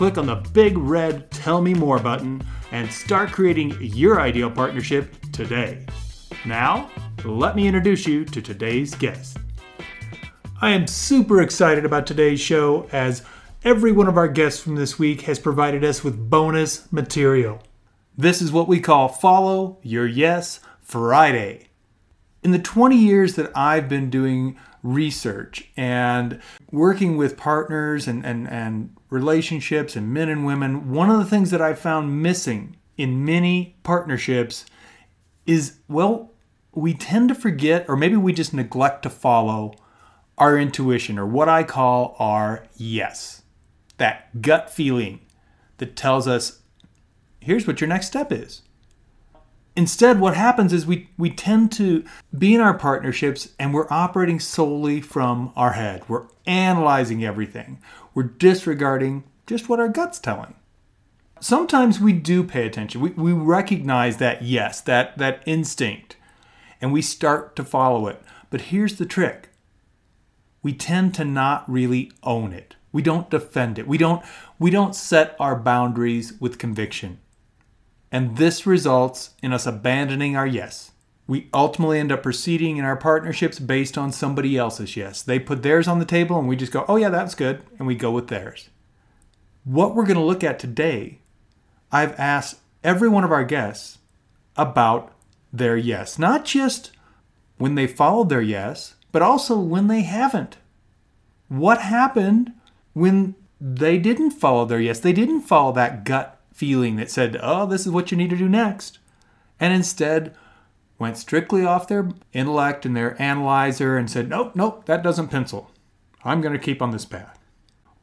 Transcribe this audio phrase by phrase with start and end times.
[0.00, 5.14] click on the big red Tell Me More button, and start creating your ideal partnership
[5.30, 5.84] today.
[6.46, 6.90] Now,
[7.22, 9.36] let me introduce you to today's guest.
[10.58, 13.26] I am super excited about today's show as
[13.62, 17.62] every one of our guests from this week has provided us with bonus material.
[18.16, 21.69] This is what we call Follow Your Yes Friday.
[22.42, 26.40] In the 20 years that I've been doing research and
[26.70, 31.50] working with partners and, and, and relationships and men and women, one of the things
[31.50, 34.64] that I've found missing in many partnerships
[35.46, 36.32] is, well,
[36.72, 39.74] we tend to forget, or maybe we just neglect to follow
[40.38, 43.42] our intuition, or what I call our yes.
[43.98, 45.20] That gut feeling
[45.78, 46.60] that tells us,
[47.40, 48.62] here's what your next step is.
[49.76, 52.04] Instead, what happens is we, we tend to
[52.36, 56.02] be in our partnerships and we're operating solely from our head.
[56.08, 57.78] We're analyzing everything,
[58.14, 60.54] we're disregarding just what our gut's telling.
[61.40, 63.00] Sometimes we do pay attention.
[63.00, 66.16] We, we recognize that yes, that, that instinct,
[66.80, 68.22] and we start to follow it.
[68.50, 69.48] But here's the trick
[70.62, 72.76] we tend to not really own it.
[72.92, 73.86] We don't defend it.
[73.86, 74.22] We don't
[74.58, 77.20] we don't set our boundaries with conviction.
[78.12, 80.92] And this results in us abandoning our yes.
[81.26, 85.22] We ultimately end up proceeding in our partnerships based on somebody else's yes.
[85.22, 87.86] They put theirs on the table and we just go, "Oh yeah, that's good," and
[87.86, 88.68] we go with theirs.
[89.62, 91.20] What we're going to look at today,
[91.92, 93.98] I've asked every one of our guests
[94.56, 95.12] about
[95.52, 96.90] their yes, not just
[97.58, 100.56] when they followed their yes, but also when they haven't.
[101.48, 102.54] What happened
[102.92, 104.98] when they didn't follow their yes?
[104.98, 108.36] They didn't follow that gut feeling that said, oh, this is what you need to
[108.36, 108.98] do next.
[109.58, 110.36] And instead
[110.98, 115.70] went strictly off their intellect and their analyzer and said, nope, nope, that doesn't pencil.
[116.22, 117.38] I'm going to keep on this path.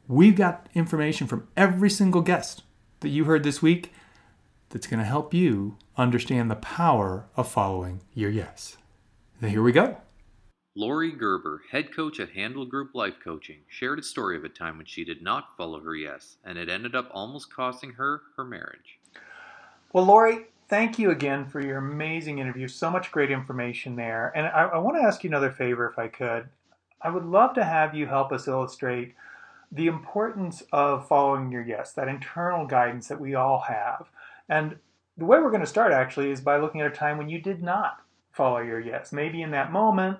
[0.08, 2.64] We've got information from every single guest
[2.98, 3.92] that you heard this week
[4.70, 8.76] that's going to help you understand the power of following your yes.
[9.40, 9.98] Now, here we go.
[10.78, 14.76] Laurie Gerber, head coach at Handel Group Life Coaching, shared a story of a time
[14.76, 18.44] when she did not follow her yes, and it ended up almost costing her her
[18.44, 19.00] marriage.
[19.92, 22.68] Well, Laurie, thank you again for your amazing interview.
[22.68, 24.30] So much great information there.
[24.36, 26.48] And I, I want to ask you another favor if I could.
[27.02, 29.16] I would love to have you help us illustrate
[29.72, 34.06] the importance of following your yes, that internal guidance that we all have.
[34.48, 34.76] And
[35.16, 37.40] the way we're going to start actually is by looking at a time when you
[37.40, 37.96] did not
[38.30, 39.12] follow your yes.
[39.12, 40.18] Maybe in that moment,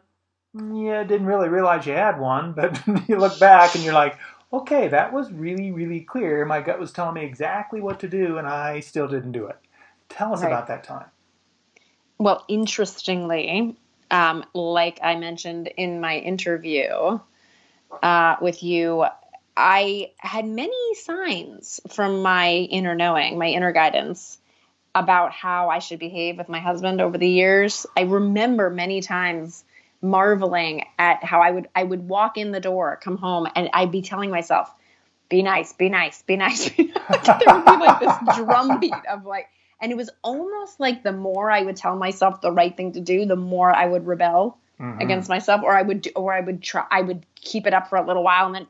[0.54, 4.19] yeah, didn't really realize you had one, but you look back and you're like,
[4.53, 6.44] okay, that was really, really clear.
[6.44, 9.58] My gut was telling me exactly what to do, and I still didn't do it.
[10.08, 10.48] Tell us right.
[10.48, 11.06] about that time.
[12.19, 13.76] Well, interestingly,
[14.10, 17.20] um, like I mentioned in my interview
[18.03, 19.04] uh, with you,
[19.56, 24.38] I had many signs from my inner knowing, my inner guidance
[24.94, 27.87] about how I should behave with my husband over the years.
[27.97, 29.64] I remember many times
[30.00, 33.91] marveling at how I would I would walk in the door, come home, and I'd
[33.91, 34.72] be telling myself,
[35.28, 39.48] "Be nice, be nice, be nice." there would be like this drumbeat of like,
[39.81, 43.00] and it was almost like the more I would tell myself the right thing to
[43.00, 45.00] do, the more I would rebel mm-hmm.
[45.00, 47.88] against myself, or I would do, or I would try, I would keep it up
[47.88, 48.66] for a little while, and then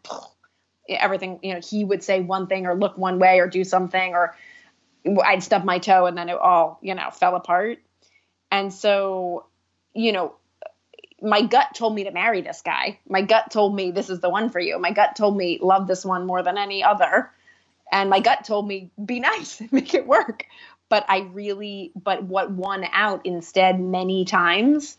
[0.88, 4.14] everything, you know, he would say one thing or look one way or do something,
[4.14, 4.34] or
[5.24, 7.78] I'd stub my toe, and then it all, you know, fell apart.
[8.50, 9.46] And so,
[9.92, 10.34] you know,
[11.20, 12.98] my gut told me to marry this guy.
[13.08, 14.78] My gut told me this is the one for you.
[14.78, 17.30] My gut told me love this one more than any other.
[17.90, 20.44] And my gut told me be nice, and make it work.
[20.88, 24.96] But I really, but what won out instead many times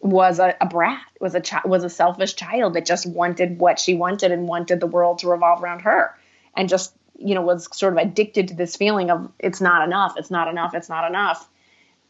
[0.00, 3.78] was a, a brat, was a chi- was a selfish child that just wanted what
[3.78, 6.14] she wanted and wanted the world to revolve around her,
[6.56, 10.14] and just you know was sort of addicted to this feeling of it's not enough,
[10.16, 11.48] it's not enough, it's not enough,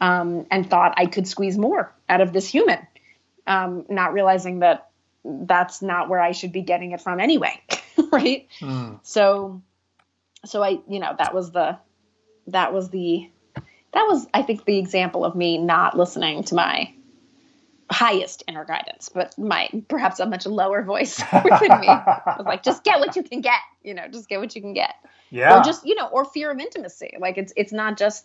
[0.01, 2.79] um, and thought I could squeeze more out of this human
[3.51, 4.89] um, not realizing that
[5.25, 7.61] that's not where I should be getting it from anyway,
[8.13, 8.47] right?
[8.61, 9.01] Mm.
[9.03, 9.61] So,
[10.45, 11.77] so I, you know, that was the,
[12.47, 13.29] that was the,
[13.93, 16.95] that was, I think, the example of me not listening to my
[17.91, 22.85] highest inner guidance, but my perhaps a much lower voice within me was like, just
[22.85, 24.95] get what you can get, you know, just get what you can get.
[25.31, 25.59] Yeah.
[25.59, 27.17] Or just, you know, or fear of intimacy.
[27.19, 28.25] Like it's it's not just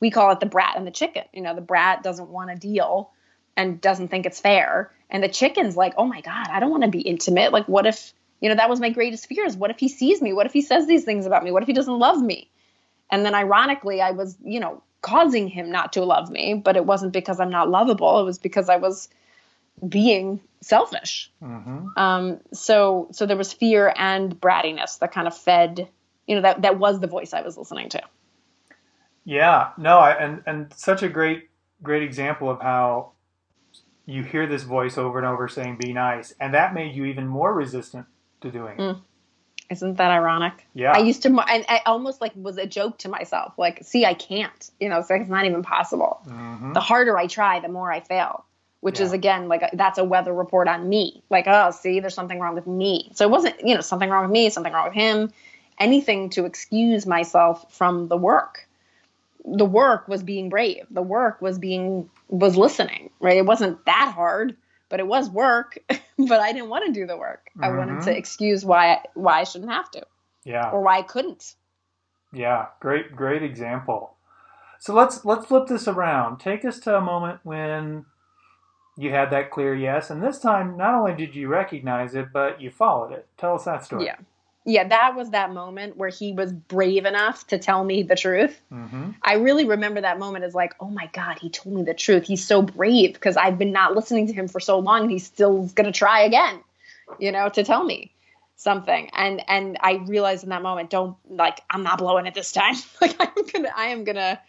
[0.00, 1.24] we call it the brat and the chicken.
[1.32, 3.10] You know, the brat doesn't want to deal
[3.56, 4.92] and doesn't think it's fair.
[5.10, 7.52] And the chicken's like, oh my God, I don't want to be intimate.
[7.52, 9.56] Like, what if, you know, that was my greatest fears.
[9.56, 10.32] What if he sees me?
[10.32, 11.50] What if he says these things about me?
[11.50, 12.50] What if he doesn't love me?
[13.10, 16.84] And then ironically, I was, you know, causing him not to love me, but it
[16.84, 18.20] wasn't because I'm not lovable.
[18.20, 19.08] It was because I was
[19.86, 21.30] being selfish.
[21.42, 21.86] Mm-hmm.
[21.96, 25.88] Um, so, so there was fear and brattiness that kind of fed,
[26.26, 28.02] you know, that, that was the voice I was listening to.
[29.26, 31.50] Yeah, no, I, and and such a great
[31.82, 33.10] great example of how
[34.06, 37.26] you hear this voice over and over saying "be nice," and that made you even
[37.26, 38.06] more resistant
[38.40, 38.80] to doing it.
[38.80, 39.00] Mm.
[39.68, 40.64] Isn't that ironic?
[40.74, 43.54] Yeah, I used to, I, I almost like was a joke to myself.
[43.58, 44.70] Like, see, I can't.
[44.78, 46.20] You know, it's like it's not even possible.
[46.26, 46.72] Mhm.
[46.72, 48.44] The harder I try, the more I fail.
[48.80, 51.20] Which is again like a, that's a weather report on me.
[51.28, 53.10] Like, oh, see, there's something wrong with me.
[53.14, 55.32] So it wasn't, you know, something wrong with me, something wrong with him.
[55.80, 58.68] Anything to excuse myself from the work.
[59.44, 60.86] The work was being brave.
[60.90, 63.10] The work was being was listening.
[63.20, 63.36] Right?
[63.36, 64.56] It wasn't that hard,
[64.88, 65.78] but it was work.
[65.88, 67.50] but I didn't want to do the work.
[67.60, 68.18] I wanted to mm-hmm.
[68.18, 70.06] excuse why why I shouldn't have to
[70.44, 71.54] yeah, or why I couldn't.
[72.32, 72.66] yeah.
[72.80, 74.14] Great, great example.
[74.78, 76.38] So let's let's flip this around.
[76.38, 78.06] Take us to a moment when
[78.96, 82.60] you had that clear yes, and this time not only did you recognize it, but
[82.60, 83.26] you followed it.
[83.36, 84.06] Tell us that story.
[84.06, 84.16] Yeah.
[84.68, 88.60] Yeah, that was that moment where he was brave enough to tell me the truth.
[88.72, 89.10] Mm-hmm.
[89.22, 92.24] I really remember that moment as like, oh my God, he told me the truth.
[92.24, 95.24] He's so brave because I've been not listening to him for so long and he's
[95.24, 96.58] still gonna try again,
[97.20, 98.12] you know, to tell me
[98.56, 99.08] something.
[99.12, 102.74] And and I realized in that moment, don't like I'm not blowing it this time.
[103.00, 104.40] like I'm gonna I am gonna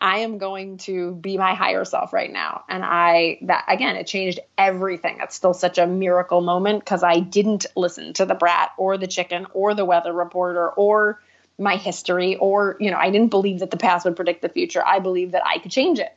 [0.00, 2.64] I am going to be my higher self right now.
[2.68, 5.18] And I, that again, it changed everything.
[5.18, 9.06] That's still such a miracle moment because I didn't listen to the brat or the
[9.06, 11.20] chicken or the weather reporter or
[11.58, 14.82] my history or, you know, I didn't believe that the past would predict the future.
[14.84, 16.14] I believed that I could change it.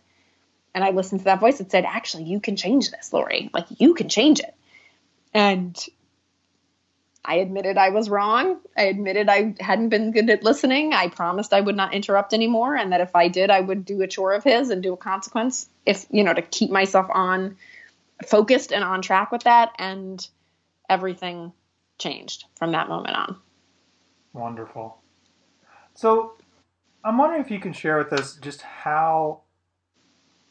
[0.74, 3.50] And I listened to that voice that said, actually, you can change this, Laurie.
[3.54, 4.54] Like, you can change it.
[5.34, 5.78] And
[7.24, 8.60] I admitted I was wrong.
[8.76, 10.94] I admitted I hadn't been good at listening.
[10.94, 14.02] I promised I would not interrupt anymore and that if I did, I would do
[14.02, 17.58] a chore of his and do a consequence if, you know, to keep myself on
[18.26, 19.74] focused and on track with that.
[19.78, 20.28] And
[20.90, 21.54] everything
[22.00, 23.38] changed from that moment on.
[24.34, 24.98] Wonderful.
[25.94, 26.34] So,
[27.04, 29.42] I'm wondering if you can share with us just how,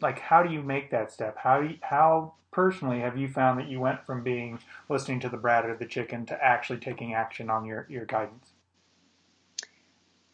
[0.00, 1.37] like, how do you make that step?
[1.38, 4.58] How do you, how personally have you found that you went from being
[4.88, 8.50] listening to the brat or the chicken to actually taking action on your your guidance?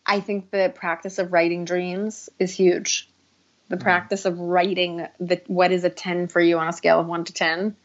[0.05, 3.09] I think the practice of writing dreams is huge.
[3.69, 3.83] The mm-hmm.
[3.83, 7.25] practice of writing the what is a 10 for you on a scale of 1
[7.25, 7.77] to 10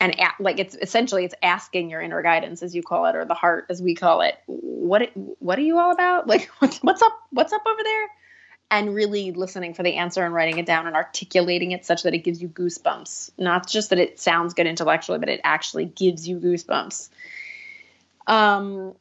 [0.00, 3.24] and a, like it's essentially it's asking your inner guidance as you call it or
[3.24, 7.02] the heart as we call it what what are you all about like what's, what's
[7.02, 8.08] up what's up over there
[8.74, 12.14] and really listening for the answer and writing it down and articulating it such that
[12.14, 16.28] it gives you goosebumps not just that it sounds good intellectually but it actually gives
[16.28, 17.08] you goosebumps
[18.26, 18.94] um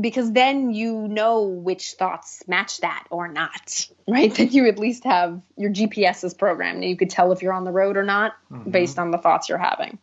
[0.00, 4.32] because then you know which thoughts match that or not, right?
[4.32, 7.64] Then you at least have your GPS is programmed you could tell if you're on
[7.64, 8.70] the road or not Mhm.
[8.70, 9.98] based on the thoughts you're having.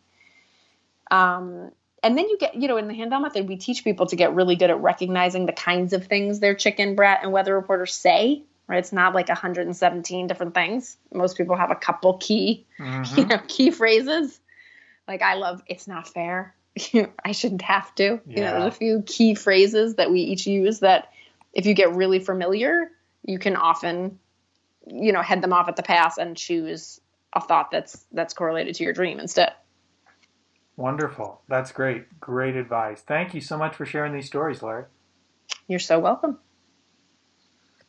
[1.10, 1.72] Um,
[2.02, 4.34] and then you get, you know, in the Handel method, we teach people to get
[4.34, 8.42] really good at recognizing the kinds of things their chicken, brat, and weather reporters say,
[8.68, 8.78] right?
[8.78, 10.96] It's not like 117 different things.
[11.12, 13.28] Most people have a couple key, you Mhm.
[13.30, 14.38] know, key phrases.
[15.08, 16.54] Like I love, it's not fair.
[17.24, 18.20] I shouldn't have to.
[18.26, 21.10] You know, there's a few key phrases that we each use that
[21.54, 22.90] if you get really familiar,
[23.24, 24.18] you can often,
[24.86, 27.00] you know, head them off at the pass and choose
[27.32, 29.52] a thought that's that's correlated to your dream instead.
[30.76, 31.42] Wonderful.
[31.48, 32.20] That's great.
[32.20, 33.00] Great advice.
[33.00, 34.84] Thank you so much for sharing these stories, Larry.
[35.66, 36.38] You're so welcome.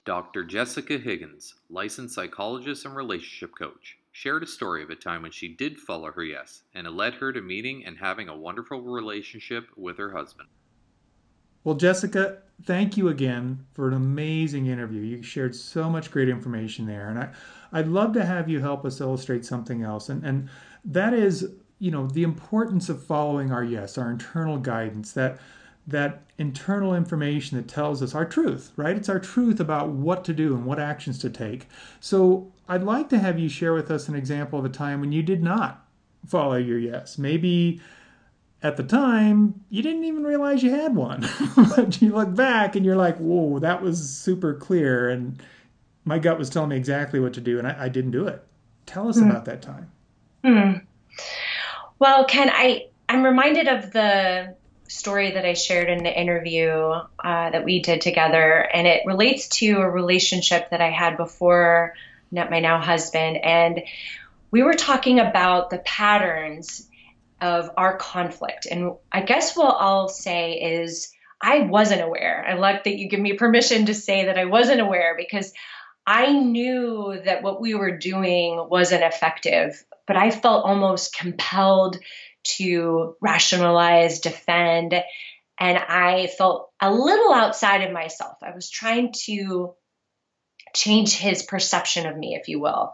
[0.05, 0.43] Dr.
[0.43, 5.47] Jessica Higgins, licensed psychologist and relationship coach, shared a story of a time when she
[5.47, 9.67] did follow her yes, and it led her to meeting and having a wonderful relationship
[9.75, 10.49] with her husband.
[11.63, 15.01] Well, Jessica, thank you again for an amazing interview.
[15.01, 17.29] You shared so much great information there, and I,
[17.71, 20.49] I'd love to have you help us illustrate something else, and and
[20.85, 25.39] that is, you know, the importance of following our yes, our internal guidance, that
[25.89, 28.95] that internal information that tells us our truth, right?
[28.95, 31.67] It's our truth about what to do and what actions to take.
[31.99, 35.11] So I'd like to have you share with us an example of a time when
[35.11, 35.85] you did not
[36.27, 37.17] follow your yes.
[37.17, 37.81] Maybe
[38.61, 41.27] at the time, you didn't even realize you had one.
[41.75, 45.09] but you look back and you're like, whoa, that was super clear.
[45.09, 45.41] And
[46.05, 48.43] my gut was telling me exactly what to do, and I, I didn't do it.
[48.85, 49.29] Tell us Hmm.
[49.29, 49.91] about that time.
[50.43, 50.71] Hmm.
[51.99, 54.55] Well, Ken, I I'm reminded of the
[54.89, 57.03] story that I shared in the interview uh,
[57.51, 61.93] that we did together, and it relates to a relationship that I had before
[62.31, 63.81] met my now husband, and
[64.51, 66.87] we were talking about the patterns
[67.39, 68.67] of our conflict.
[68.69, 72.45] And I guess what I'll say is I wasn't aware.
[72.47, 75.53] I like that you give me permission to say that I wasn't aware because
[76.05, 81.97] I knew that what we were doing wasn't effective, but I felt almost compelled
[82.43, 84.93] to rationalize, defend,
[85.59, 88.37] and I felt a little outside of myself.
[88.41, 89.73] I was trying to
[90.73, 92.91] change his perception of me, if you will.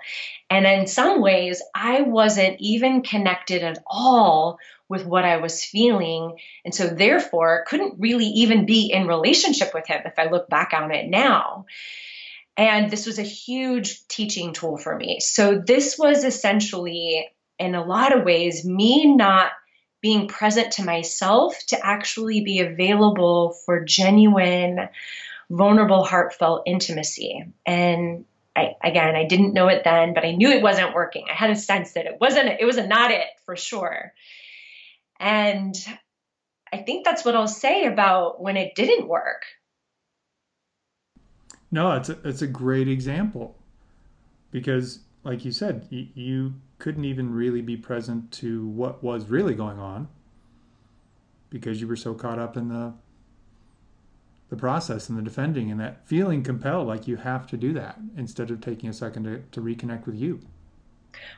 [0.50, 6.38] And in some ways, I wasn't even connected at all with what I was feeling.
[6.64, 10.74] And so, therefore, couldn't really even be in relationship with him if I look back
[10.74, 11.66] on it now.
[12.58, 15.20] And this was a huge teaching tool for me.
[15.20, 17.28] So, this was essentially,
[17.60, 19.52] in a lot of ways, me not
[20.02, 24.90] being present to myself to actually be available for genuine
[25.50, 27.46] vulnerable, heartfelt intimacy.
[27.66, 31.26] And I, again, I didn't know it then, but I knew it wasn't working.
[31.30, 34.14] I had a sense that it wasn't, it was not it for sure.
[35.20, 35.76] And
[36.72, 39.44] I think that's what I'll say about when it didn't work.
[41.72, 43.56] No, it's a, it's a great example
[44.52, 49.80] because, like you said, you, couldn't even really be present to what was really going
[49.80, 50.10] on
[51.50, 52.94] because you were so caught up in the
[54.50, 57.98] the process and the defending and that feeling compelled like you have to do that
[58.18, 60.42] instead of taking a second to, to reconnect with you.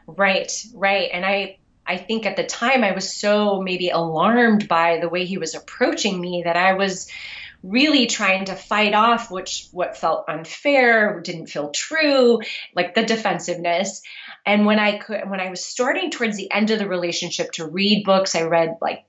[0.08, 1.10] Right right.
[1.14, 5.24] And i i think at the time i was so maybe alarmed by the way
[5.24, 7.10] he was approaching me that i was
[7.64, 12.40] really trying to fight off which what felt unfair didn't feel true
[12.76, 14.02] like the defensiveness
[14.46, 17.68] and when i could when i was starting towards the end of the relationship to
[17.68, 19.06] read books i read like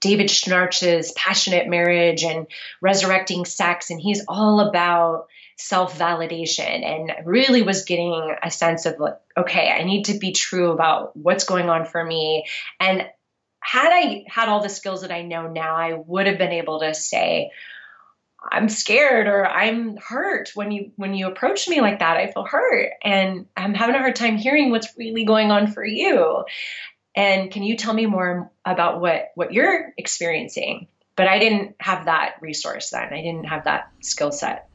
[0.00, 2.46] David Schnarch's Passionate Marriage and
[2.82, 9.00] Resurrecting Sex, and he's all about self validation and really was getting a sense of
[9.00, 12.44] like, okay, I need to be true about what's going on for me.
[12.78, 13.06] And
[13.60, 16.80] had I had all the skills that I know now, I would have been able
[16.80, 17.50] to say,
[18.50, 22.16] I'm scared or I'm hurt when you when you approach me like that.
[22.16, 25.84] I feel hurt and I'm having a hard time hearing what's really going on for
[25.84, 26.44] you.
[27.16, 30.88] And can you tell me more about what what you're experiencing?
[31.16, 33.12] But i didn't have that resource then.
[33.12, 34.68] I didn't have that skill set.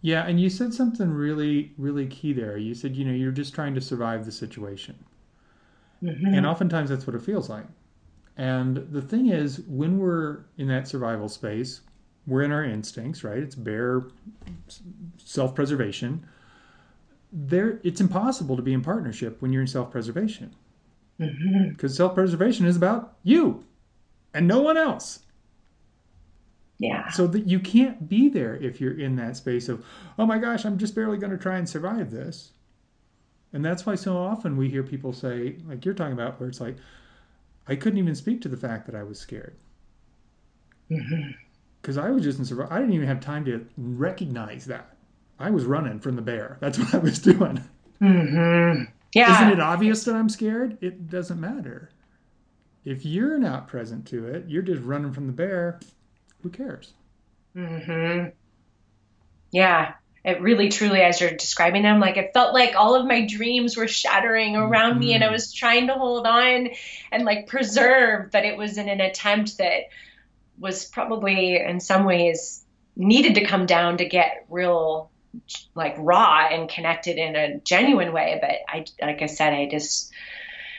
[0.00, 2.56] Yeah and you said something really really key there.
[2.56, 4.96] You said you know you're just trying to survive the situation.
[6.02, 6.34] Mm-hmm.
[6.34, 7.64] and oftentimes that's what it feels like.
[8.36, 11.80] And the thing is when we're in that survival space
[12.26, 14.04] we're in our instincts right it's bare
[15.18, 16.26] self-preservation
[17.32, 20.54] there it's impossible to be in partnership when you're in self-preservation
[21.20, 21.70] Mm-hmm.
[21.70, 21.96] Because mm-hmm.
[21.96, 23.64] self preservation is about you
[24.32, 25.20] and no one else.
[26.78, 27.08] Yeah.
[27.10, 29.84] So that you can't be there if you're in that space of,
[30.18, 32.50] oh my gosh, I'm just barely going to try and survive this.
[33.52, 36.60] And that's why so often we hear people say, like you're talking about, where it's
[36.60, 36.76] like,
[37.68, 39.54] I couldn't even speak to the fact that I was scared.
[41.84, 41.98] Because.
[41.98, 42.72] I was just in survival.
[42.72, 44.96] I didn't even have time to recognize that.
[45.38, 46.56] I was running from the bear.
[46.60, 47.62] That's what I was doing.
[48.00, 48.84] Mm-hmm.
[49.14, 49.36] Yeah.
[49.36, 50.78] Isn't it obvious that I'm scared?
[50.80, 51.90] It doesn't matter.
[52.84, 55.78] If you're not present to it, you're just running from the bear.
[56.42, 56.92] Who cares?
[57.54, 58.30] Mm-hmm.
[59.52, 59.94] Yeah.
[60.24, 63.76] It really, truly, as you're describing them, like it felt like all of my dreams
[63.76, 65.00] were shattering around mm-hmm.
[65.00, 65.34] me, and I mm-hmm.
[65.34, 66.70] was trying to hold on
[67.12, 69.82] and like preserve, but it was in an attempt that
[70.58, 72.64] was probably, in some ways,
[72.96, 75.10] needed to come down to get real
[75.74, 78.38] like raw and connected in a genuine way.
[78.40, 80.12] But I, like I said, I just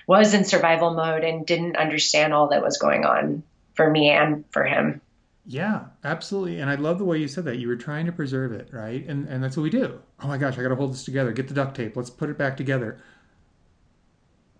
[0.07, 4.45] was in survival mode and didn't understand all that was going on for me and
[4.51, 5.01] for him.
[5.47, 6.59] Yeah, absolutely.
[6.59, 7.57] And I love the way you said that.
[7.57, 9.05] You were trying to preserve it, right?
[9.07, 10.01] And and that's what we do.
[10.19, 11.31] Oh my gosh, I got to hold this together.
[11.31, 11.95] Get the duct tape.
[11.95, 12.99] Let's put it back together.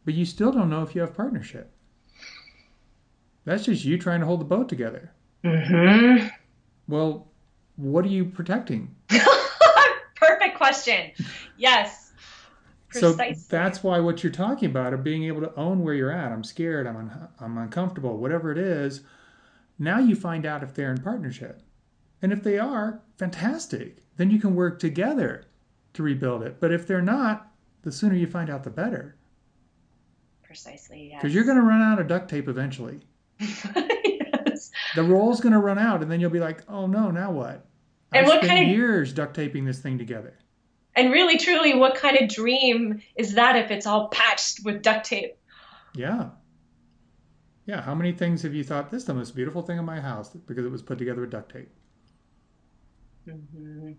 [0.04, 1.72] But you still don't know if you have partnership.
[3.46, 5.12] That's just you trying to hold the boat together.
[5.44, 6.32] Mhm.
[6.88, 7.28] Well,
[7.76, 8.96] what are you protecting?
[10.16, 11.12] Perfect question.
[11.58, 12.12] Yes.
[12.90, 13.34] Precisely.
[13.36, 16.32] So that's why what you're talking about of being able to own where you're at.
[16.32, 16.88] I'm scared.
[16.88, 18.18] I'm un- I'm uncomfortable.
[18.18, 19.02] Whatever it is.
[19.78, 21.62] Now you find out if they're in partnership,
[22.22, 23.98] and if they are, fantastic.
[24.16, 25.46] Then you can work together
[25.94, 26.62] to rebuild it.
[26.62, 29.16] But if they're not, the sooner you find out, the better.
[30.44, 31.10] Precisely.
[31.14, 31.34] Because yes.
[31.34, 33.02] you're going to run out of duct tape eventually.
[33.40, 34.72] Yes.
[34.96, 37.66] The roll's going to run out, and then you'll be like, "Oh no, now what?"
[38.14, 40.38] And I've what kind of years duct taping this thing together?
[40.96, 45.06] And really, truly, what kind of dream is that if it's all patched with duct
[45.06, 45.36] tape?
[45.94, 46.30] Yeah.
[47.66, 50.00] Yeah, how many things have you thought this is the most beautiful thing in my
[50.00, 51.70] house because it was put together with duct tape?
[53.28, 53.94] Mm-hmm.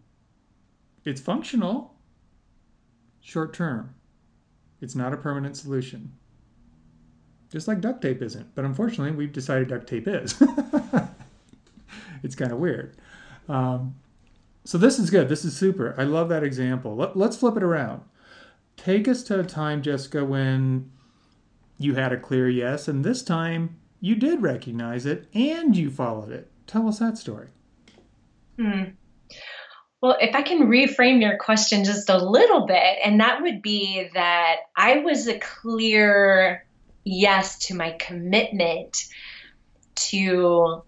[1.04, 1.94] It's functional,
[3.20, 3.94] short term.
[4.80, 6.12] It's not a permanent solution.
[7.50, 8.54] Just like duct tape isn't.
[8.54, 10.42] But unfortunately, we've decided duct tape is.
[12.22, 12.96] it's kind of weird.
[13.48, 13.94] Um,
[14.64, 15.28] so this is good.
[15.28, 15.94] This is super.
[15.96, 16.96] I love that example.
[16.96, 18.02] Let, let's flip it around.
[18.76, 20.90] Take us to a time, Jessica, when
[21.78, 26.32] you had a clear yes, and this time you did recognize it and you followed
[26.32, 26.50] it.
[26.66, 27.48] Tell us that story.
[28.58, 28.82] Hmm.
[30.02, 34.08] Well, if I can reframe your question just a little bit, and that would be
[34.14, 36.65] that I was a clear
[37.06, 39.06] yes to my commitment
[39.94, 40.82] to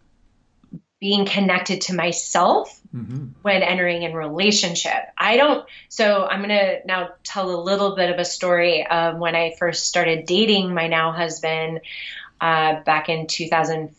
[1.00, 3.28] being connected to myself mm-hmm.
[3.42, 4.98] when entering in relationship.
[5.16, 9.16] I don't, so I'm going to now tell a little bit of a story of
[9.16, 11.80] when I first started dating my now husband
[12.40, 13.94] uh, back in 2000,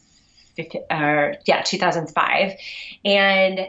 [0.60, 2.52] uh, yeah, 2005.
[3.06, 3.68] And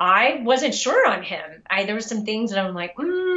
[0.00, 1.62] I wasn't sure on him.
[1.70, 3.33] I there were some things that I'm like, mm,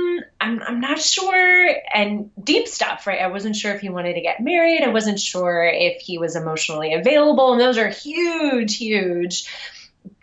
[0.47, 3.19] I'm I'm not sure, and deep stuff, right?
[3.19, 4.81] I wasn't sure if he wanted to get married.
[4.81, 9.45] I wasn't sure if he was emotionally available, and those are huge, huge,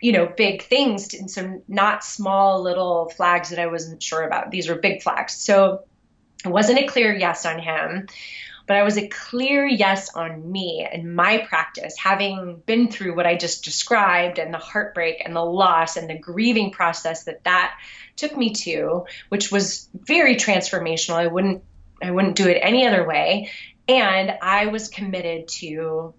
[0.01, 4.49] you know, big things, and so not small little flags that I wasn't sure about.
[4.49, 5.33] These were big flags.
[5.33, 5.83] So
[6.43, 8.07] it wasn't a clear yes on him
[8.67, 13.27] but I was a clear yes on me and my practice, having been through what
[13.27, 17.77] I just described and the heartbreak and the loss and the grieving process that that
[18.15, 21.15] took me to, which was very transformational.
[21.15, 21.63] I wouldn't
[22.01, 23.51] I wouldn't do it any other way.
[23.87, 26.13] And I was committed to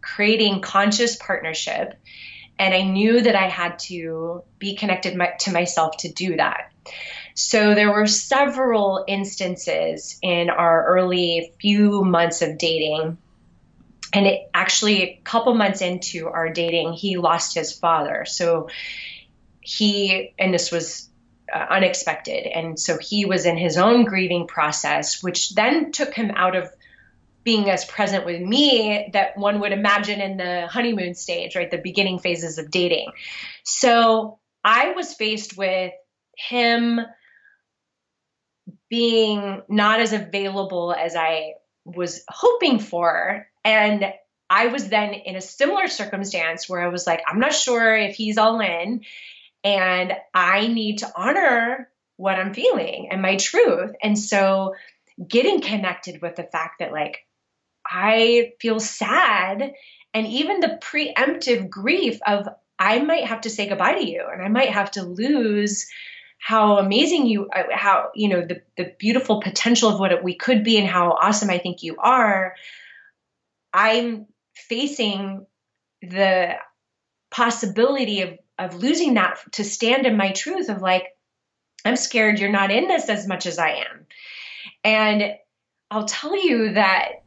[0.00, 1.94] creating conscious partnership.
[2.58, 6.72] And I knew that I had to be connected my, to myself to do that.
[7.38, 13.16] So there were several instances in our early few months of dating.
[14.12, 18.24] And it actually, a couple months into our dating, he lost his father.
[18.26, 18.70] So
[19.60, 21.08] he, and this was
[21.54, 22.44] uh, unexpected.
[22.44, 26.68] And so he was in his own grieving process, which then took him out of
[27.44, 31.70] being as present with me that one would imagine in the honeymoon stage, right?
[31.70, 33.12] The beginning phases of dating.
[33.62, 35.92] So I was faced with
[36.36, 37.00] him
[38.88, 43.46] being not as available as I was hoping for.
[43.64, 44.12] And
[44.50, 48.14] I was then in a similar circumstance where I was like, I'm not sure if
[48.14, 49.02] he's all in,
[49.62, 53.94] and I need to honor what I'm feeling and my truth.
[54.02, 54.74] And so
[55.26, 57.26] getting connected with the fact that, like,
[57.86, 59.72] I feel sad,
[60.14, 62.48] and even the preemptive grief of
[62.78, 65.86] I might have to say goodbye to you, and I might have to lose
[66.38, 70.64] how amazing you uh, how you know the the beautiful potential of what we could
[70.64, 72.54] be and how awesome I think you are
[73.72, 75.46] I'm facing
[76.02, 76.54] the
[77.30, 81.04] possibility of of losing that to stand in my truth of like
[81.84, 84.06] I'm scared you're not in this as much as I am.
[84.84, 85.34] And
[85.90, 87.22] I'll tell you that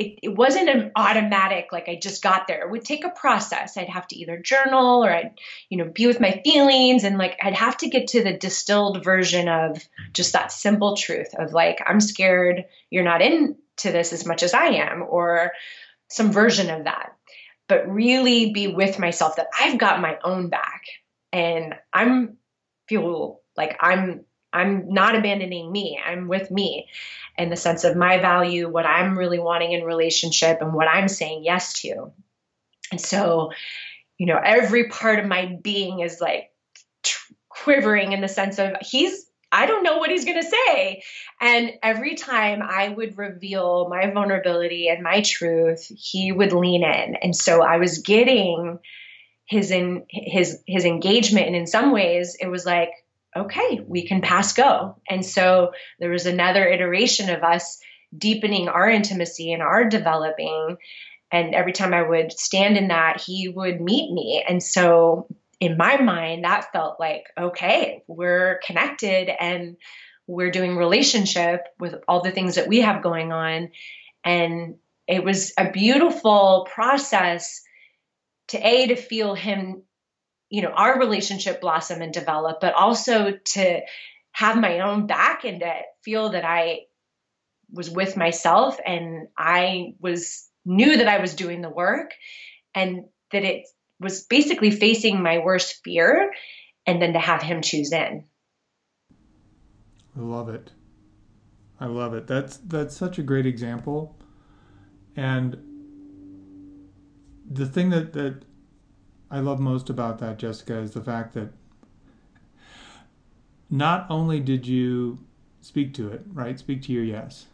[0.00, 2.62] it, it wasn't an automatic like i just got there.
[2.62, 3.76] It would take a process.
[3.76, 7.38] I'd have to either journal or i'd you know be with my feelings and like
[7.42, 11.82] i'd have to get to the distilled version of just that simple truth of like
[11.86, 15.52] i'm scared you're not into this as much as i am or
[16.08, 17.12] some version of that.
[17.68, 20.84] But really be with myself that i've got my own back
[21.30, 22.38] and i'm
[22.88, 25.98] feel like i'm I'm not abandoning me.
[26.04, 26.88] I'm with me
[27.38, 31.08] in the sense of my value, what I'm really wanting in relationship, and what I'm
[31.08, 32.12] saying yes to.
[32.90, 33.52] And so,
[34.18, 36.52] you know, every part of my being is like
[37.48, 41.02] quivering in the sense of he's I don't know what he's going to say.
[41.40, 47.16] And every time I would reveal my vulnerability and my truth, he would lean in.
[47.16, 48.78] And so I was getting
[49.46, 52.90] his in his his engagement and in some ways it was like
[53.36, 54.96] okay, we can pass go.
[55.08, 57.78] And so there was another iteration of us
[58.16, 60.76] deepening our intimacy and our developing.
[61.30, 64.44] And every time I would stand in that, he would meet me.
[64.46, 65.28] And so
[65.60, 69.76] in my mind, that felt like, okay, we're connected and
[70.26, 73.70] we're doing relationship with all the things that we have going on.
[74.24, 77.62] And it was a beautiful process
[78.48, 79.82] to A, to feel him
[80.50, 83.80] you know our relationship blossom and develop but also to
[84.32, 86.80] have my own back and to feel that i
[87.72, 92.10] was with myself and i was knew that i was doing the work
[92.74, 93.66] and that it
[94.00, 96.32] was basically facing my worst fear
[96.86, 98.24] and then to have him choose in.
[100.16, 100.72] I love it.
[101.78, 102.26] I love it.
[102.26, 104.18] That's that's such a great example.
[105.16, 105.56] And
[107.48, 108.44] the thing that, that
[109.30, 111.52] I love most about that, Jessica, is the fact that
[113.70, 115.18] not only did you
[115.60, 116.58] speak to it, right?
[116.58, 117.46] Speak to your yes.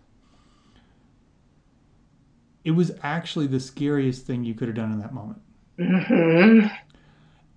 [2.65, 5.41] It was actually the scariest thing you could have done in that moment.
[5.79, 6.67] Mm-hmm.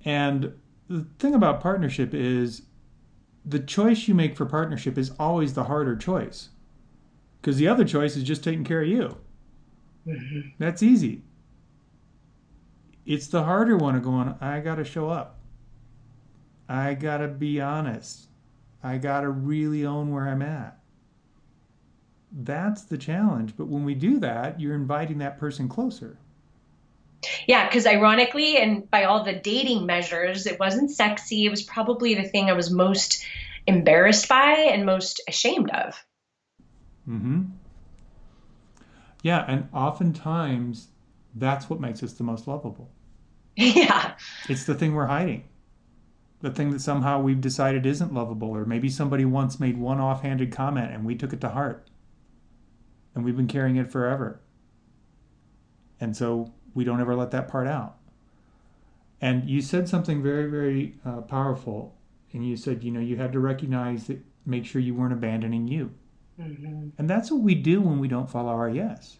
[0.05, 0.53] And
[0.89, 2.63] the thing about partnership is
[3.45, 6.49] the choice you make for partnership is always the harder choice.
[7.41, 9.17] Because the other choice is just taking care of you.
[10.05, 10.49] Mm-hmm.
[10.59, 11.23] That's easy.
[13.09, 15.39] It's the harder one of going, I got to show up.
[16.69, 18.27] I got to be honest.
[18.83, 20.77] I got to really own where I'm at.
[22.31, 23.55] That's the challenge.
[23.57, 26.19] But when we do that, you're inviting that person closer.
[27.47, 31.47] Yeah, because ironically, and by all the dating measures, it wasn't sexy.
[31.47, 33.25] It was probably the thing I was most
[33.65, 36.05] embarrassed by and most ashamed of.
[37.09, 37.45] Mm-hmm.
[39.23, 40.89] Yeah, and oftentimes
[41.33, 42.91] that's what makes us the most lovable.
[43.75, 44.13] yeah.
[44.47, 45.43] It's the thing we're hiding.
[46.41, 50.51] The thing that somehow we've decided isn't lovable, or maybe somebody once made one offhanded
[50.53, 51.89] comment and we took it to heart.
[53.13, 54.39] And we've been carrying it forever.
[55.99, 57.97] And so we don't ever let that part out.
[59.19, 61.97] And you said something very, very uh, powerful.
[62.31, 65.67] And you said, you know, you had to recognize that, make sure you weren't abandoning
[65.67, 65.91] you.
[66.39, 66.89] Mm-hmm.
[66.97, 69.17] And that's what we do when we don't follow our yes.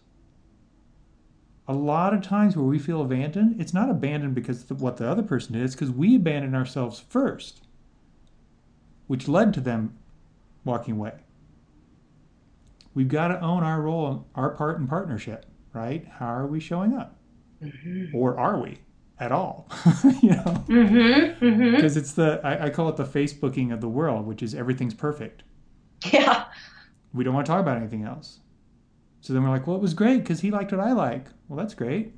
[1.70, 5.08] A lot of times where we feel abandoned, it's not abandoned because of what the
[5.08, 7.60] other person did, it's because we abandoned ourselves first,
[9.06, 9.96] which led to them
[10.64, 11.12] walking away.
[12.92, 16.04] We've got to own our role, our part in partnership, right?
[16.18, 17.16] How are we showing up?
[17.62, 18.16] Mm-hmm.
[18.16, 18.78] Or are we
[19.20, 19.68] at all?
[20.20, 20.64] you know?
[20.66, 21.44] Mm-hmm.
[21.44, 21.76] Mm-hmm.
[21.76, 24.94] Because it's the, I, I call it the Facebooking of the world, which is everything's
[24.94, 25.44] perfect.
[26.12, 26.46] Yeah.
[27.14, 28.40] we don't want to talk about anything else.
[29.20, 31.26] So then we're like, well, it was great because he liked what I like.
[31.48, 32.14] Well, that's great.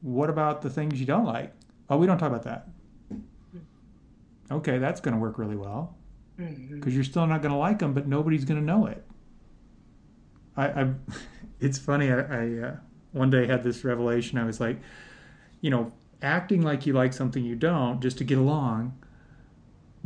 [0.00, 1.52] What about the things you don't like?
[1.88, 2.68] Oh, we don't talk about that.
[4.50, 5.96] Okay, that's going to work really well
[6.40, 6.76] Mm-hmm.
[6.76, 9.04] because you're still not going to like them, but nobody's going to know it.
[10.56, 10.90] I, I
[11.60, 12.10] it's funny.
[12.10, 12.76] I, I uh,
[13.12, 14.38] one day had this revelation.
[14.38, 14.78] I was like,
[15.60, 18.96] you know, acting like you like something you don't just to get along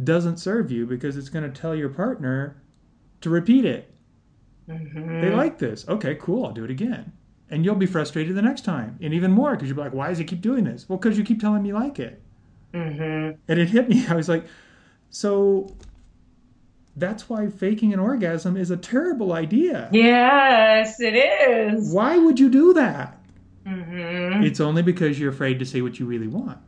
[0.03, 2.61] doesn't serve you because it's going to tell your partner
[3.21, 3.94] to repeat it.
[4.69, 5.21] Mm-hmm.
[5.21, 5.87] They like this.
[5.89, 6.47] Okay, cool.
[6.47, 7.13] I'll do it again.
[7.51, 8.99] And you'll be frustrated the next time.
[9.03, 10.89] And even more because you'll be like, why does he keep doing this?
[10.89, 12.21] Well, because you keep telling me you like it.
[12.73, 13.39] Mm-hmm.
[13.49, 14.07] And it hit me.
[14.09, 14.47] I was like,
[15.11, 15.75] so
[16.97, 19.89] that's why faking an orgasm is a terrible idea.
[19.93, 21.93] Yes, it is.
[21.93, 23.21] Why would you do that?
[23.67, 24.45] Mm-hmm.
[24.45, 26.59] It's only because you're afraid to say what you really want.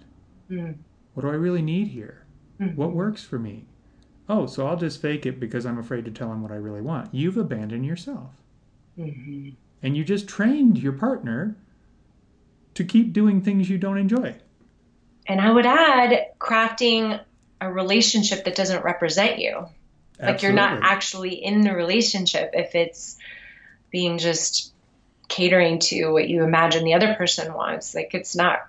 [0.51, 0.81] Mm-hmm.
[1.15, 2.25] What do I really need here?
[2.61, 2.75] Mhm.
[2.77, 3.67] What works for me?
[4.29, 6.81] Oh, so I'll just fake it because I'm afraid to tell him what I really
[6.81, 7.15] want.
[7.15, 8.31] You've abandoned yourself.
[8.99, 9.51] Mm-hmm.
[9.83, 11.57] And you just trained your partner
[12.75, 14.35] to keep doing things you don't enjoy.
[15.27, 17.21] And I would add crafting
[17.61, 19.67] a relationship that doesn't represent you.
[20.21, 23.19] Like you're not actually in the relationship if it's
[23.91, 24.73] being just
[25.29, 27.95] catering to what you imagine the other person wants.
[27.95, 28.67] Like it's not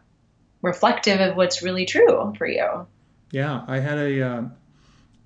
[0.62, 2.88] reflective of what's really true for you.
[3.32, 4.42] Yeah, I had a uh,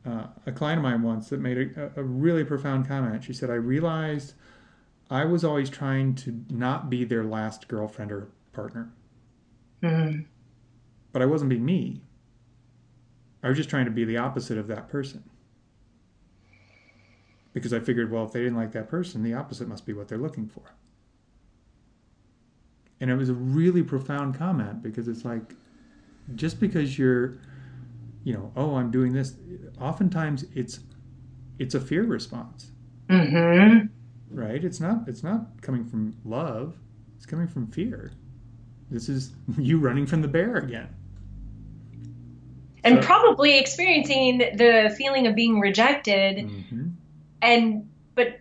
[0.06, 3.24] uh, a client of mine once that made a, a really profound comment.
[3.24, 4.34] She said, "I realized
[5.10, 8.92] I was always trying to not be their last girlfriend or partner,
[9.84, 10.22] Mm-hmm.
[11.12, 12.02] but I wasn't being me.
[13.44, 15.24] I was just trying to be the opposite of that person."
[17.54, 20.08] Because I figured, well, if they didn't like that person, the opposite must be what
[20.08, 20.64] they're looking for.
[23.02, 25.56] And it was a really profound comment because it's like,
[26.36, 27.34] just because you're
[28.24, 29.34] you know oh i'm doing this
[29.80, 30.80] oftentimes it's
[31.62, 32.72] it's a fear response.
[33.08, 33.86] Mm-hmm.
[34.36, 34.64] right?
[34.64, 36.76] It's not it's not coming from love.
[37.18, 38.14] It's coming from fear.
[38.90, 40.90] This is you running from the bear again.
[42.84, 46.88] And So- probably experiencing the feeling of being rejected mm-hmm.
[47.44, 48.40] and but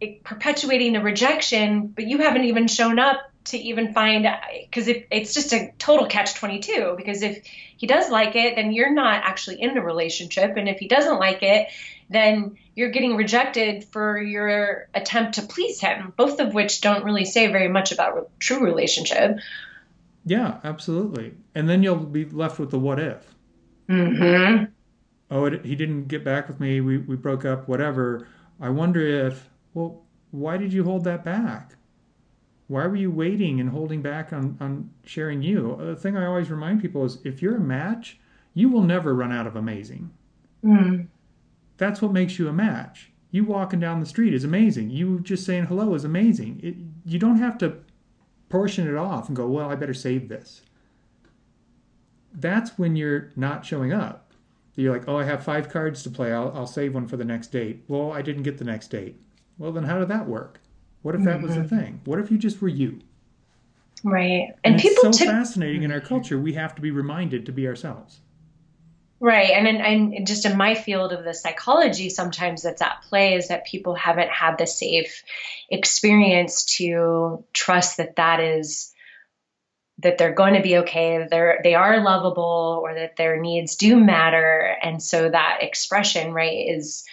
[0.00, 4.26] it, perpetuating the rejection but you haven't even shown up to even find
[4.64, 7.44] because it, it's just a total catch 22 because if
[7.76, 11.18] he does like it then you're not actually in the relationship and if he doesn't
[11.18, 11.68] like it
[12.08, 17.24] then you're getting rejected for your attempt to please him both of which don't really
[17.24, 19.38] say very much about re- true relationship.
[20.24, 21.34] Yeah absolutely.
[21.54, 23.24] And then you'll be left with the what if.
[23.88, 24.64] Mm-hmm.
[25.30, 28.26] oh it, he didn't get back with me we, we broke up whatever.
[28.60, 31.75] I wonder if well why did you hold that back
[32.68, 36.50] why were you waiting and holding back on, on sharing you the thing i always
[36.50, 38.18] remind people is if you're a match
[38.54, 40.10] you will never run out of amazing
[40.64, 41.06] mm
[41.78, 45.44] that's what makes you a match you walking down the street is amazing you just
[45.44, 46.74] saying hello is amazing it,
[47.04, 47.76] you don't have to
[48.48, 50.62] portion it off and go, well, I better save this.
[52.32, 54.32] That's when you're not showing up.
[54.74, 56.32] You're like, oh, I have five cards to play.
[56.32, 57.84] I'll, I'll save one for the next date.
[57.88, 59.18] Well, I didn't get the next date.
[59.58, 60.60] Well, then how did that work?
[61.06, 61.78] What if that was the Mm-hmm.
[61.78, 62.00] thing?
[62.04, 62.98] What if you just were you?
[64.02, 64.48] Right.
[64.64, 66.36] And, And, it's people so typ- fascinating in our culture.
[66.36, 68.18] We have to be reminded to be ourselves.
[69.20, 69.50] Right.
[69.50, 73.46] And, and and just in my field of the psychology, sometimes that's at play is
[73.48, 75.22] that people haven't had the safe
[75.70, 78.92] experience to trust that that is
[79.98, 83.96] that they're going to be okay, they're they are lovable, or that their needs do
[83.96, 87.04] matter, and so that expression, right, is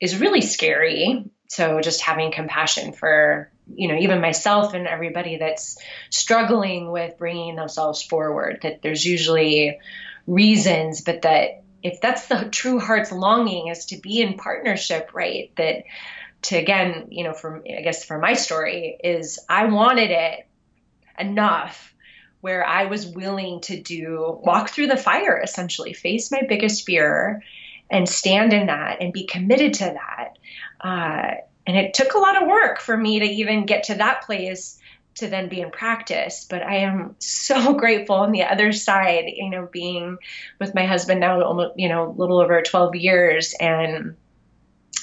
[0.00, 1.24] is really scary.
[1.48, 5.78] So just having compassion for you know even myself and everybody that's
[6.10, 9.78] struggling with bringing themselves forward, that there's usually
[10.26, 15.52] reasons, but that if that's the true heart's longing is to be in partnership, right?
[15.56, 15.84] That
[16.42, 20.46] to again, you know, from I guess for my story is I wanted it
[21.18, 21.94] enough
[22.40, 27.42] where I was willing to do walk through the fire essentially, face my biggest fear
[27.90, 30.38] and stand in that and be committed to that.
[30.80, 31.34] Uh,
[31.66, 34.78] and it took a lot of work for me to even get to that place
[35.16, 36.46] to then be in practice.
[36.48, 40.18] But I am so grateful on the other side, you know, being
[40.60, 44.16] with my husband now, almost, you know, a little over 12 years and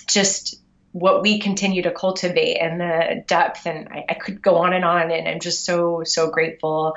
[0.08, 0.60] just
[0.92, 3.66] what we continue to cultivate and the depth.
[3.66, 5.12] And I, I could go on and on.
[5.12, 6.96] And I'm just so, so grateful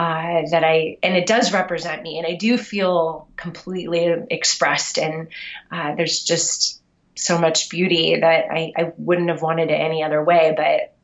[0.00, 2.16] uh, that I, and it does represent me.
[2.16, 4.98] And I do feel completely expressed.
[4.98, 5.28] And
[5.70, 6.80] uh, there's just
[7.16, 10.54] so much beauty that I, I wouldn't have wanted it any other way.
[10.56, 10.96] But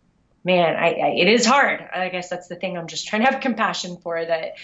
[0.44, 1.87] man, I, I, it is hard.
[1.94, 4.54] I guess that's the thing I'm just trying to have compassion for that,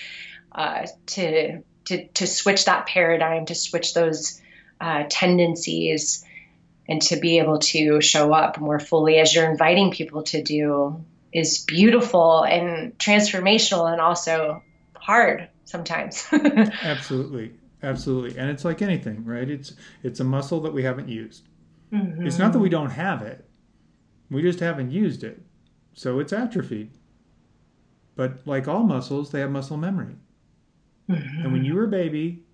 [0.50, 4.40] uh, to, to, to switch that paradigm, to switch those
[4.80, 6.24] uh, tendencies
[6.88, 11.04] and to be able to show up more fully as you're inviting people to do
[11.32, 14.62] is beautiful and transformational and also
[14.94, 16.26] hard sometimes.
[16.32, 17.52] Absolutely.
[17.82, 18.38] Absolutely.
[18.38, 19.48] And it's like anything, right?
[19.48, 21.48] It's it's a muscle that we haven't used.
[21.92, 22.26] Mhm.
[22.26, 23.48] It's not that we don't have it.
[24.30, 25.42] We just haven't used it.
[25.94, 26.90] So it's atrophied.
[28.14, 30.16] But like all muscles, they have muscle memory.
[31.08, 31.44] Mhm.
[31.44, 32.44] And when you were a baby,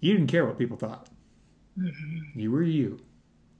[0.00, 1.08] you didn't care what people thought.
[1.78, 2.34] Mhm.
[2.34, 3.00] You were you.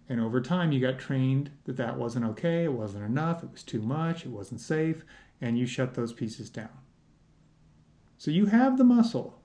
[0.09, 3.63] And over time, you got trained that that wasn't okay, it wasn't enough, it was
[3.63, 5.05] too much, it wasn't safe,
[5.41, 6.69] and you shut those pieces down.
[8.19, 9.41] So you have the muscle.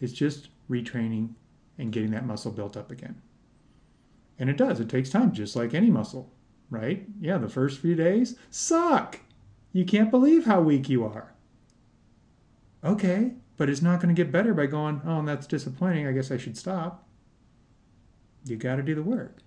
[0.00, 1.34] It's just retraining
[1.78, 3.22] and getting that muscle built up again.
[4.38, 6.32] And it does, it takes time, just like any muscle,
[6.68, 7.06] right?
[7.20, 9.20] Yeah, the first few days suck.
[9.72, 11.34] You can't believe how weak you are.
[12.84, 16.06] Okay, but it's not going to get better by going, oh, that's disappointing.
[16.08, 17.06] I guess I should stop
[18.44, 19.38] you got to do the work.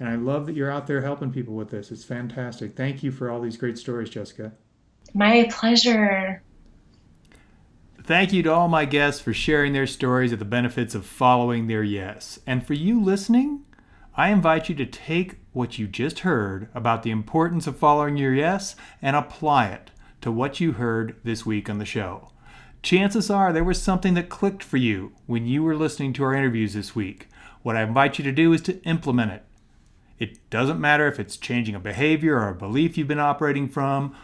[0.00, 1.90] And I love that you're out there helping people with this.
[1.90, 2.76] It's fantastic.
[2.76, 4.52] Thank you for all these great stories, Jessica.
[5.12, 6.42] My pleasure.
[8.02, 11.68] Thank you to all my guests for sharing their stories of the benefits of following
[11.68, 12.38] their yes.
[12.46, 13.64] And for you listening,
[14.16, 18.34] I invite you to take what you just heard about the importance of following your
[18.34, 22.30] yes and apply it to what you heard this week on the show.
[22.82, 26.34] Chances are there was something that clicked for you when you were listening to our
[26.34, 27.28] interviews this week.
[27.62, 29.44] What I invite you to do is to implement it.
[30.18, 34.14] It doesn't matter if it's changing a behavior or a belief you've been operating from.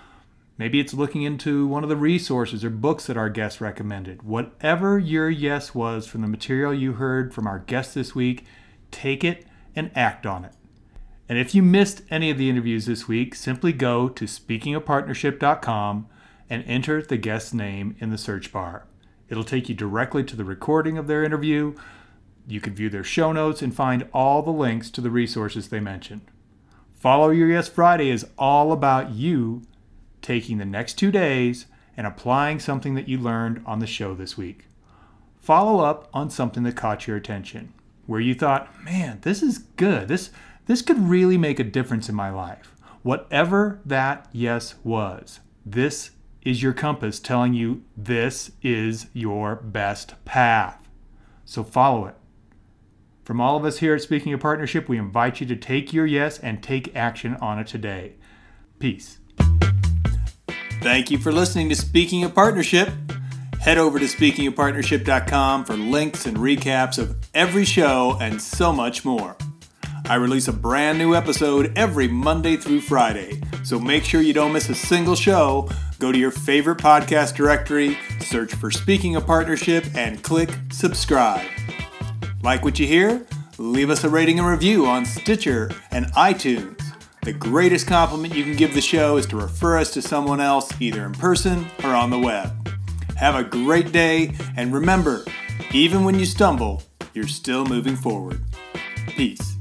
[0.57, 4.23] Maybe it's looking into one of the resources or books that our guests recommended.
[4.23, 8.45] Whatever your yes was from the material you heard from our guests this week,
[8.91, 10.53] take it and act on it.
[11.29, 16.09] And if you missed any of the interviews this week, simply go to speakingofpartnership.com
[16.51, 18.85] and enter the guest's name in the search bar.
[19.29, 21.75] It'll take you directly to the recording of their interview.
[22.47, 25.81] You can view their show notes and find all the links to the resources they
[25.81, 26.23] mentioned.
[26.95, 29.63] Follow Your Yes Friday is all about you
[30.23, 34.37] taking the next two days and applying something that you learned on the show this
[34.37, 34.67] week.
[35.41, 37.73] Follow up on something that caught your attention,
[38.07, 40.09] where you thought, man, this is good.
[40.09, 40.31] This,
[40.67, 42.75] this could really make a difference in my life.
[43.03, 46.11] Whatever that yes was, this
[46.43, 50.87] is your compass telling you this is your best path.
[51.45, 52.15] So follow it.
[53.31, 56.05] From all of us here at Speaking of Partnership, we invite you to take your
[56.05, 58.15] yes and take action on it today.
[58.81, 59.21] Peace.
[60.83, 62.89] Thank you for listening to Speaking of Partnership.
[63.61, 69.37] Head over to speakingofpartnership.com for links and recaps of every show and so much more.
[70.07, 74.53] I release a brand new episode every Monday through Friday, so make sure you don't
[74.53, 75.69] miss a single show.
[76.01, 81.47] Go to your favorite podcast directory, search for Speaking of Partnership, and click subscribe.
[82.43, 83.27] Like what you hear?
[83.59, 86.81] Leave us a rating and review on Stitcher and iTunes.
[87.23, 90.73] The greatest compliment you can give the show is to refer us to someone else,
[90.81, 92.51] either in person or on the web.
[93.17, 95.27] Have a great day, and remember,
[95.73, 98.41] even when you stumble, you're still moving forward.
[99.09, 99.60] Peace.